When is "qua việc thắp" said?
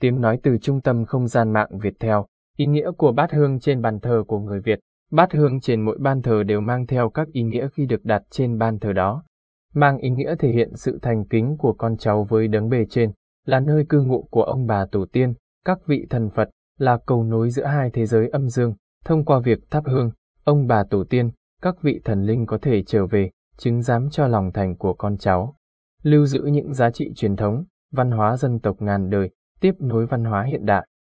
19.24-19.84